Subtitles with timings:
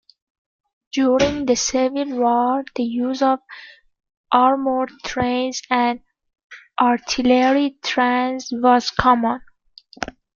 [0.93, 3.37] During the civil war, the use of
[4.31, 6.01] armored trains and
[6.79, 9.41] artillery trains was common.